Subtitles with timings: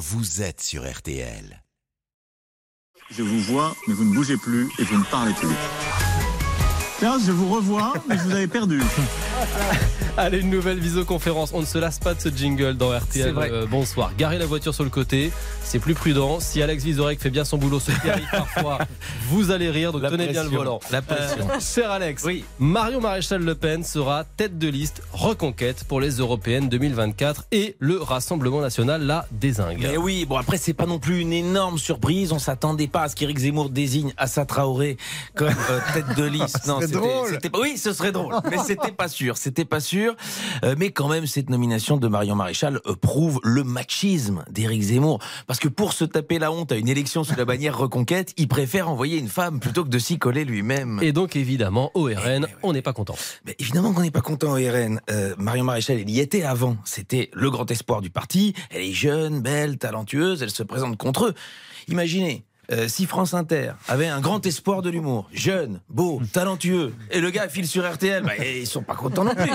[0.00, 1.62] vous êtes sur RTL.
[3.10, 5.48] Je vous vois, mais vous ne bougez plus et vous ne parlez plus.
[6.98, 8.80] Tiens, je vous revois, mais je vous avais perdu.
[10.22, 11.50] Allez, une nouvelle visioconférence.
[11.54, 13.34] On ne se lasse pas de ce jingle dans RTL.
[13.38, 14.12] Euh, bonsoir.
[14.18, 15.32] Garez la voiture sur le côté,
[15.64, 16.40] c'est plus prudent.
[16.40, 18.80] Si Alex Vizorek fait bien son boulot, ce qui arrive parfois,
[19.30, 19.92] vous allez rire.
[19.92, 20.78] Donc tenez bien le volant.
[20.90, 21.48] La pression.
[21.50, 22.44] Euh, cher Alex, Oui.
[22.58, 27.98] Marion Maréchal Le Pen sera tête de liste reconquête pour les européennes 2024 et le
[27.98, 29.78] Rassemblement national la désingue.
[29.80, 32.32] Mais oui, bon après c'est pas non plus une énorme surprise.
[32.32, 34.98] On s'attendait pas à ce qu'Éric Zemmour désigne Assa Traoré
[35.34, 36.58] comme euh, tête de liste.
[36.66, 36.98] Non, c'était,
[37.30, 40.09] c'était pas- oui, ce serait drôle, mais c'était pas sûr, c'était pas sûr.
[40.64, 45.18] Euh, mais quand même, cette nomination de Marion Maréchal euh, prouve le machisme d'Éric Zemmour,
[45.46, 48.48] parce que pour se taper la honte à une élection sous la bannière Reconquête, il
[48.48, 50.98] préfère envoyer une femme plutôt que de s'y coller lui-même.
[51.02, 53.14] Et donc évidemment, au RN, Eh on n'est pas content.
[53.46, 55.00] Mais évidemment qu'on n'est pas content au RN.
[55.10, 56.76] Euh, Marion Maréchal, elle y était avant.
[56.84, 58.54] C'était le grand espoir du parti.
[58.70, 60.42] Elle est jeune, belle, talentueuse.
[60.42, 61.34] Elle se présente contre eux.
[61.88, 62.44] Imaginez.
[62.72, 67.30] Euh, si France Inter avait un grand espoir de l'humour, jeune, beau, talentueux, et le
[67.30, 69.50] gars file sur RTL, bah, ils sont pas contents non plus.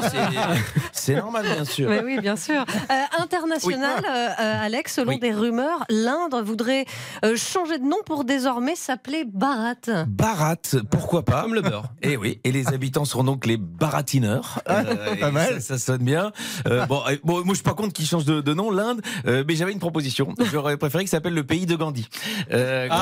[0.92, 1.90] C'est- normal, bien sûr.
[1.90, 2.62] Mais oui, bien sûr.
[2.92, 5.20] Euh, international, euh, euh, Alex, selon Oui.
[5.20, 6.86] des rumeurs, l'Inde voudrait
[7.24, 9.76] euh, changer de nom pour désormais s'appeler Barat.
[10.08, 10.56] Barat,
[10.90, 11.42] pourquoi pas?
[11.44, 11.86] Comme le beurre.
[12.02, 14.60] Et oui, et les habitants seront donc les baratineurs.
[14.70, 15.62] Euh, pas mal.
[15.62, 16.32] Ça, ça sonne bien.
[16.68, 19.02] Euh, bon, euh, bon, moi je suis pas contre qu'ils changent de, de nom, l'Inde,
[19.28, 20.34] euh, mais j'avais une proposition.
[20.52, 22.08] J'aurais préféré qu'il s'appelle le pays de Gandhi.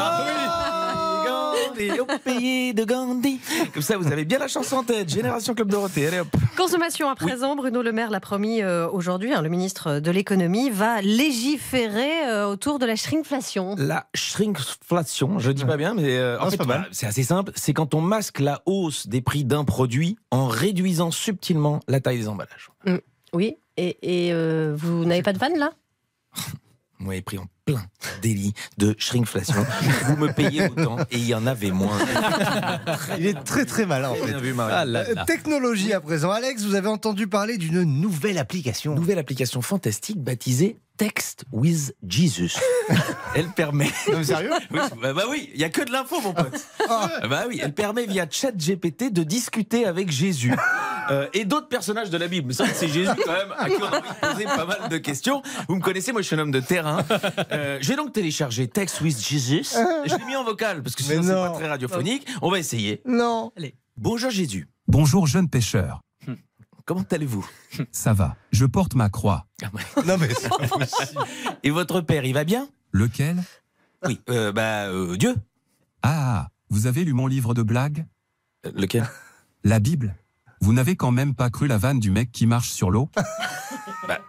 [0.04, 3.40] Euh, Gandhi, au pays de Gandhi.
[3.74, 5.10] Comme ça, vous avez bien la chanson en tête.
[5.10, 6.08] Génération Club Dorothée.
[6.08, 6.28] Allez hop.
[6.58, 10.70] Consommation à présent, Bruno Le Maire l'a promis euh, aujourd'hui, hein, le ministre de l'économie
[10.70, 13.76] va légiférer euh, autour de la shrinkflation.
[13.78, 16.60] La shrinkflation, je dis pas bien, mais euh, en Non, fait,
[16.92, 17.52] c'est assez simple.
[17.56, 22.20] C'est quand on masque la hausse des prix d'un produit en réduisant subtilement la taille
[22.20, 22.70] des emballages.
[23.34, 25.72] Oui, et, et, euh, vous n'avez pas de vanne là?
[27.00, 27.82] Vous m'avez pris en plein
[28.22, 29.66] délit de shrinkflation.
[30.08, 31.98] Vous me payez autant et il y en avait moins.
[33.18, 34.26] Il est très très malin en fait.
[34.28, 34.74] Bien vu, Marie.
[34.76, 35.26] Ah là Euh, là.
[35.26, 36.32] Technologie à présent.
[36.32, 38.96] Alex, vous avez entendu parler d'une nouvelle application.
[38.96, 42.52] Nouvelle application fantastique baptisée Text with Jesus.
[43.36, 43.90] Elle permet.
[44.12, 46.54] Non, sérieux Oui, bah, bah oui, il y a que de l'info, mon pote.
[46.88, 50.54] Ah, Bah oui, elle permet via ChatGPT de discuter avec Jésus
[51.10, 52.48] Euh, et d'autres personnages de la Bible.
[52.48, 54.90] Mais ça, c'est Jésus quand même à qui on a envie de poser pas mal
[54.90, 55.42] de questions.
[55.68, 57.04] Vous me connaissez, moi, je suis un homme de terrain.
[57.52, 59.76] Euh, J'ai donc téléchargé Text with Jesus.
[60.06, 62.28] Je l'ai mis en vocal parce que sinon c'est pas très radiophonique.
[62.42, 63.02] On va essayer.
[63.06, 63.52] Non.
[63.98, 64.68] Bonjour Jésus.
[64.88, 66.02] Bonjour jeune pêcheur.
[66.86, 67.48] Comment allez-vous?
[67.92, 69.46] Ça va, je porte ma croix.
[70.06, 71.22] Non mais c'est pas possible.
[71.64, 72.68] Et votre père, il va bien?
[72.92, 73.38] Lequel?
[74.06, 74.20] Oui.
[74.30, 75.34] Euh, bah euh, Dieu.
[76.02, 78.06] Ah, vous avez lu mon livre de blagues?
[78.66, 79.08] Euh, lequel?
[79.64, 80.14] La Bible
[80.64, 83.10] Vous n'avez quand même pas cru la vanne du mec qui marche sur l'eau?
[84.08, 84.20] Bah,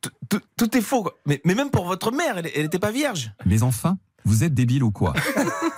[0.00, 1.08] tout- tout- Tout est faux.
[1.26, 3.32] Mais, mais même pour votre mère, elle elle était pas vierge.
[3.46, 5.14] Mais enfin, vous êtes débile ou quoi?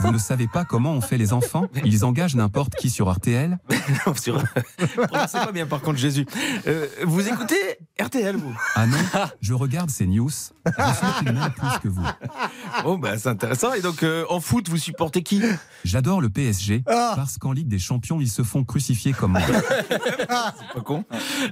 [0.00, 1.66] Vous ne savez pas comment on fait les enfants?
[1.84, 3.58] Ils engagent n'importe qui sur RTL
[4.06, 4.42] Non, sur...
[5.08, 6.26] Prononcez pas bien par contre Jésus.
[6.66, 7.56] Euh, vous écoutez
[8.00, 8.54] RTL vous?
[8.74, 8.96] Ah non,
[9.40, 10.28] je regarde ces news.
[10.30, 12.02] Je suis plus que vous.
[12.84, 13.72] Bon bah c'est intéressant.
[13.74, 15.42] Et donc euh, en foot vous supportez qui?
[15.84, 17.12] J'adore le PSG Ah.
[17.16, 19.40] parce qu'en Ligue des Champions, ils se font crucifier comme moi.
[20.28, 20.54] Pas
[20.84, 21.04] con.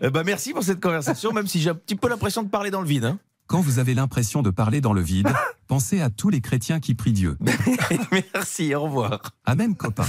[0.02, 2.70] Euh, bah merci pour cette conversation, même si j'ai un petit peu l'impression de parler
[2.70, 3.04] dans le vide.
[3.04, 3.18] hein.
[3.46, 5.28] Quand vous avez l'impression de parler dans le vide,
[5.70, 7.38] pensez à tous les chrétiens qui prient Dieu.
[8.34, 9.20] merci, au revoir.
[9.46, 10.02] Amen, copain.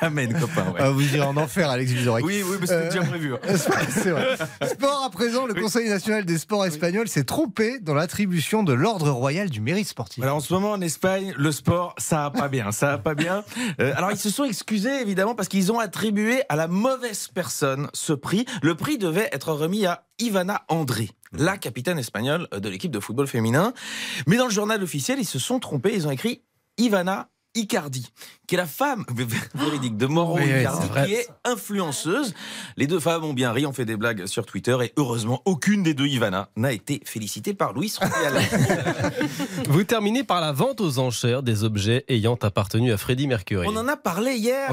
[0.00, 0.64] Amen copain.
[0.70, 0.78] ouais.
[0.78, 2.24] Ah, vous irez en enfer, Alex Vizorek.
[2.24, 3.34] Oui oui mais c'était Euh, déjà prévu.
[3.34, 3.38] hein.
[3.90, 4.36] C'est vrai.
[4.64, 9.10] Sport à présent, le Conseil national des sports espagnol s'est trompé dans l'attribution de l'ordre
[9.10, 10.22] royal du mérite sportif.
[10.22, 13.16] Alors en ce moment en Espagne, le sport, ça a pas bien, ça a pas
[13.16, 13.42] bien.
[13.80, 17.88] Euh, alors ils se sont excusés évidemment parce qu'ils ont attribué à la mauvaise personne
[17.92, 18.44] ce prix.
[18.62, 23.26] Le prix devait être remis à Ivana André, la capitaine espagnole de l'équipe de football
[23.26, 23.72] féminin.
[24.28, 26.42] Mais dans le journal officiel, ils se sont trompés, ils ont écrit
[26.78, 28.10] Ivana Icardi,
[28.46, 29.04] qui est la femme
[29.54, 31.06] véridique de Oui, oui, Icardi, vrai.
[31.06, 32.34] qui est influenceuse.
[32.76, 35.82] Les deux femmes ont bien ri, ont fait des blagues sur Twitter et heureusement, aucune
[35.82, 38.42] des deux Ivana n'a été félicitée par Luis Rubiales.
[39.68, 43.66] Vous terminez par la vente aux enchères des objets ayant appartenu à Freddie Mercury.
[43.70, 44.70] On en a parlé hier.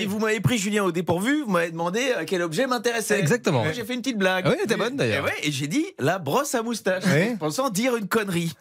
[0.00, 1.42] Et- Vous m'avez pris Julien au dépourvu.
[1.44, 3.18] Vous m'avez demandé euh, quel objet m'intéressait.
[3.18, 3.62] Exactement.
[3.62, 4.44] Moi, J'ai fait une petite blague.
[4.46, 5.26] Ah oui, elle était bonne, d'ailleurs.
[5.42, 7.04] Et, j'ai dit la brosse à moustache,
[7.38, 8.52] pensant dire une connerie.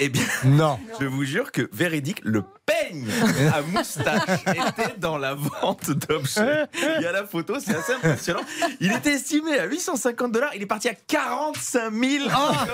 [0.00, 0.78] Eh bien, Non.
[1.00, 6.64] je vous jure que véridique, le père peigne à moustache était dans la vente d'objets.
[6.98, 8.40] Il y a la photo, c'est assez impressionnant.
[8.80, 12.68] Il était estimé à 850 dollars, il est parti à 45 000 dollars.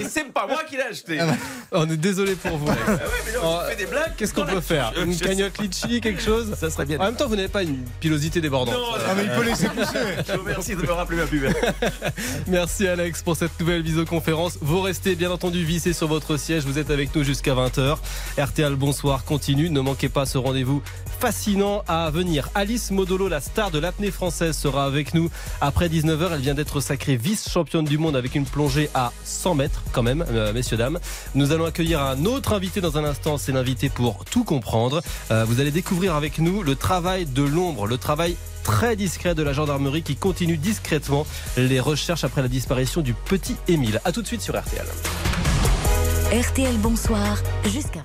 [0.00, 1.18] Et c'est pas moi qui l'ai acheté.
[1.20, 1.32] Ah bah.
[1.72, 2.68] On est désolé pour vous.
[2.68, 4.12] Ah ouais, mais non, Oh, tu fais des blagues.
[4.16, 6.98] Qu'est-ce qu'on peut faire Une cagnotte litchi, quelque chose Ça serait bien.
[7.00, 8.74] En même temps, vous n'avez pas une pilosité débordante.
[8.74, 9.98] Non, Ah, mais il peut laisser pousser.
[10.26, 11.42] Je vous remercie de me rappeler ma pub.
[12.46, 14.58] Merci Alex pour cette nouvelle visioconférence.
[14.60, 16.64] Vous restez bien entendu vissé sur votre siège.
[16.64, 17.96] Vous êtes avec nous jusqu'à 20h.
[18.38, 19.24] RTL Bonsoir
[19.54, 20.82] Ne manquez pas ce rendez-vous
[21.20, 22.48] fascinant à venir.
[22.54, 26.30] Alice Modolo, la star de l'apnée française, sera avec nous après 19h.
[26.32, 30.24] Elle vient d'être sacrée vice-championne du monde avec une plongée à 100 mètres quand même,
[30.30, 30.98] euh, messieurs, dames.
[31.34, 33.36] Nous allons accueillir un autre invité dans un instant.
[33.36, 35.02] C'est l'invité pour tout comprendre.
[35.30, 39.42] Euh, vous allez découvrir avec nous le travail de l'ombre, le travail très discret de
[39.42, 41.26] la gendarmerie qui continue discrètement
[41.56, 44.00] les recherches après la disparition du petit Émile.
[44.04, 44.86] A tout de suite sur RTL.
[46.32, 48.02] RTL Bonsoir, jusqu'à